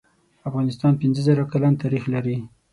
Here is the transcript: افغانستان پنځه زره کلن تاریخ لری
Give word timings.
افغانستان 0.49 0.93
پنځه 1.01 1.21
زره 1.27 1.43
کلن 1.51 1.73
تاریخ 1.81 2.03
لری 2.13 2.37